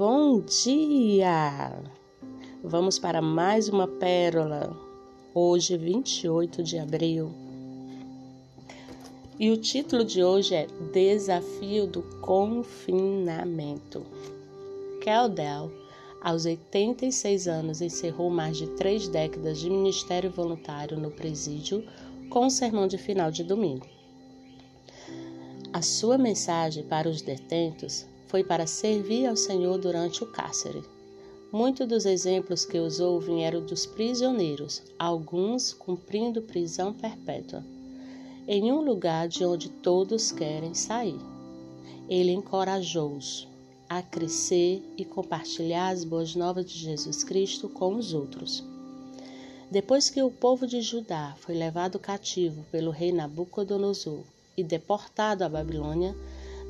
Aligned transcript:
Bom 0.00 0.40
dia! 0.40 1.78
Vamos 2.64 2.98
para 2.98 3.20
mais 3.20 3.68
uma 3.68 3.86
pérola. 3.86 4.74
Hoje, 5.34 5.76
28 5.76 6.62
de 6.62 6.78
abril. 6.78 7.30
E 9.38 9.50
o 9.50 9.58
título 9.58 10.02
de 10.02 10.24
hoje 10.24 10.54
é 10.54 10.66
Desafio 10.90 11.86
do 11.86 12.00
Confinamento. 12.22 14.02
Keldel, 15.02 15.70
aos 16.22 16.46
86 16.46 17.46
anos, 17.46 17.82
encerrou 17.82 18.30
mais 18.30 18.56
de 18.56 18.68
três 18.68 19.06
décadas 19.06 19.58
de 19.58 19.68
ministério 19.68 20.30
voluntário 20.30 20.98
no 20.98 21.10
presídio 21.10 21.86
com 22.30 22.46
o 22.46 22.50
sermão 22.50 22.88
de 22.88 22.96
final 22.96 23.30
de 23.30 23.44
domingo. 23.44 23.86
A 25.74 25.82
sua 25.82 26.16
mensagem 26.16 26.84
para 26.84 27.06
os 27.06 27.20
detentos 27.20 28.08
foi 28.30 28.44
para 28.44 28.64
servir 28.64 29.26
ao 29.26 29.34
Senhor 29.34 29.76
durante 29.76 30.22
o 30.22 30.26
cárcere. 30.26 30.84
Muitos 31.52 31.88
dos 31.88 32.06
exemplos 32.06 32.64
que 32.64 32.78
usou 32.78 33.18
vieram 33.18 33.60
dos 33.60 33.84
prisioneiros, 33.84 34.80
alguns 34.96 35.72
cumprindo 35.72 36.40
prisão 36.40 36.92
perpétua, 36.92 37.64
em 38.46 38.70
um 38.70 38.82
lugar 38.82 39.26
de 39.26 39.44
onde 39.44 39.68
todos 39.68 40.30
querem 40.30 40.74
sair. 40.74 41.18
Ele 42.08 42.30
encorajou-os 42.30 43.48
a 43.88 44.00
crescer 44.00 44.80
e 44.96 45.04
compartilhar 45.04 45.88
as 45.88 46.04
boas 46.04 46.36
novas 46.36 46.70
de 46.70 46.78
Jesus 46.78 47.24
Cristo 47.24 47.68
com 47.68 47.96
os 47.96 48.14
outros. 48.14 48.62
Depois 49.68 50.08
que 50.08 50.22
o 50.22 50.30
povo 50.30 50.68
de 50.68 50.80
Judá 50.80 51.34
foi 51.40 51.56
levado 51.56 51.98
cativo 51.98 52.64
pelo 52.70 52.92
rei 52.92 53.10
Nabucodonosor 53.10 54.22
e 54.56 54.62
deportado 54.62 55.42
à 55.42 55.48
Babilônia, 55.48 56.14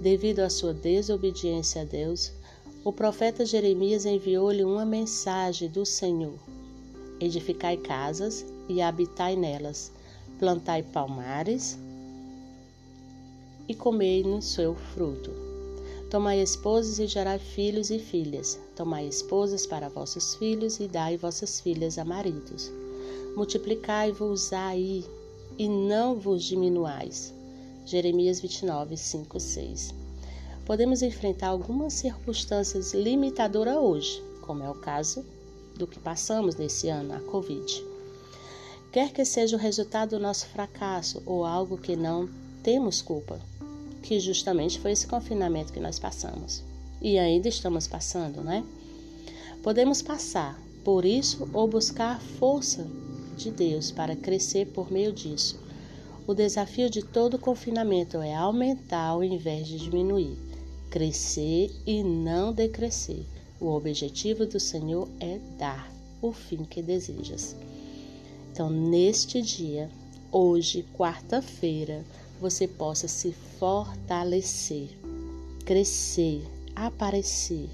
devido 0.00 0.40
à 0.40 0.48
sua 0.48 0.72
desobediência 0.72 1.82
a 1.82 1.84
Deus, 1.84 2.32
o 2.82 2.90
profeta 2.90 3.44
Jeremias 3.44 4.06
enviou-lhe 4.06 4.64
uma 4.64 4.84
mensagem 4.84 5.68
do 5.68 5.84
Senhor: 5.84 6.38
Edificai 7.20 7.76
casas 7.76 8.44
e 8.66 8.80
habitai 8.80 9.36
nelas, 9.36 9.92
plantai 10.38 10.82
palmares 10.82 11.78
e 13.68 13.74
comei 13.74 14.24
no 14.24 14.40
seu 14.40 14.74
fruto. 14.74 15.30
Tomai 16.10 16.40
esposas 16.40 16.98
e 16.98 17.06
gerai 17.06 17.38
filhos 17.38 17.90
e 17.90 17.98
filhas. 18.00 18.58
Tomai 18.74 19.06
esposas 19.06 19.64
para 19.64 19.88
vossos 19.88 20.34
filhos 20.34 20.80
e 20.80 20.88
dai 20.88 21.16
vossas 21.16 21.60
filhas 21.60 21.98
a 21.98 22.04
maridos. 22.04 22.72
Multiplicai-vos 23.36 24.52
aí 24.52 25.04
e 25.56 25.68
não 25.68 26.18
vos 26.18 26.42
diminuais 26.42 27.32
Jeremias 27.90 28.38
29, 28.40 28.96
5, 28.96 29.40
6. 29.40 29.99
Podemos 30.70 31.02
enfrentar 31.02 31.48
algumas 31.48 31.94
circunstâncias 31.94 32.94
limitadoras 32.94 33.76
hoje, 33.76 34.22
como 34.40 34.62
é 34.62 34.70
o 34.70 34.74
caso 34.76 35.26
do 35.76 35.84
que 35.84 35.98
passamos 35.98 36.54
nesse 36.54 36.88
ano, 36.88 37.12
a 37.12 37.18
Covid. 37.18 37.84
Quer 38.92 39.12
que 39.12 39.24
seja 39.24 39.56
o 39.56 39.58
resultado 39.58 40.10
do 40.10 40.20
nosso 40.20 40.46
fracasso 40.46 41.24
ou 41.26 41.44
algo 41.44 41.76
que 41.76 41.96
não 41.96 42.30
temos 42.62 43.02
culpa, 43.02 43.40
que 44.00 44.20
justamente 44.20 44.78
foi 44.78 44.92
esse 44.92 45.08
confinamento 45.08 45.72
que 45.72 45.80
nós 45.80 45.98
passamos 45.98 46.62
e 47.02 47.18
ainda 47.18 47.48
estamos 47.48 47.88
passando, 47.88 48.40
né? 48.40 48.64
Podemos 49.64 50.00
passar 50.00 50.56
por 50.84 51.04
isso 51.04 51.50
ou 51.52 51.66
buscar 51.66 52.20
força 52.38 52.86
de 53.36 53.50
Deus 53.50 53.90
para 53.90 54.14
crescer 54.14 54.68
por 54.68 54.88
meio 54.88 55.12
disso 55.12 55.58
o 56.30 56.34
desafio 56.34 56.88
de 56.88 57.02
todo 57.02 57.40
confinamento 57.40 58.18
é 58.18 58.32
aumentar 58.32 59.08
ao 59.08 59.24
invés 59.24 59.66
de 59.66 59.76
diminuir, 59.78 60.38
crescer 60.90 61.70
e 61.86 62.02
não 62.02 62.52
decrescer. 62.52 63.24
O 63.60 63.68
objetivo 63.68 64.44
do 64.44 64.58
Senhor 64.58 65.08
é 65.20 65.38
dar 65.56 65.90
o 66.20 66.32
fim 66.32 66.64
que 66.64 66.82
desejas. 66.82 67.54
Então, 68.52 68.68
neste 68.68 69.40
dia, 69.40 69.88
hoje, 70.32 70.84
quarta-feira, 70.94 72.04
você 72.40 72.66
possa 72.66 73.06
se 73.06 73.32
fortalecer, 73.58 74.88
crescer, 75.64 76.42
aparecer, 76.74 77.68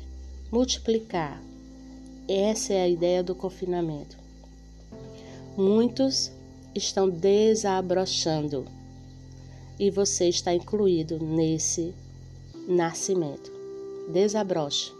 multiplicar. 0.52 1.42
Essa 2.28 2.74
é 2.74 2.82
a 2.82 2.88
ideia 2.88 3.22
do 3.22 3.34
confinamento. 3.34 4.18
Muitos 5.56 6.30
estão 6.74 7.08
desabrochando 7.08 8.66
e 9.78 9.90
você 9.90 10.28
está 10.28 10.52
incluído 10.52 11.18
nesse 11.18 11.94
nascimento. 12.66 13.50
Desabroche 14.08 14.92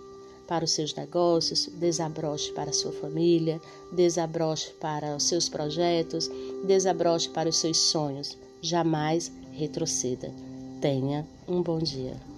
para 0.46 0.64
os 0.64 0.70
seus 0.70 0.94
negócios, 0.94 1.68
desabroche 1.74 2.52
para 2.52 2.70
a 2.70 2.74
sua 2.74 2.92
família, 2.92 3.60
desabroche 3.92 4.70
para 4.80 5.16
os 5.16 5.24
seus 5.24 5.48
projetos, 5.48 6.30
desabroche 6.64 7.28
para 7.30 7.48
os 7.48 7.56
seus 7.56 7.78
sonhos. 7.78 8.38
Jamais 8.60 9.30
retroceda. 9.52 10.32
Tenha 10.80 11.26
um 11.48 11.62
bom 11.62 11.78
dia. 11.78 12.35